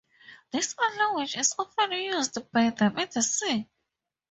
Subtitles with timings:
[0.51, 3.69] This old language is often used by them at sea.